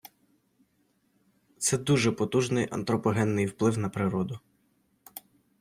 Це 1.57 1.77
дуже 1.77 2.11
потужний 2.11 2.67
антропогенний 2.71 3.45
вплив 3.45 3.77
на 3.77 3.89
природу. 3.89 4.39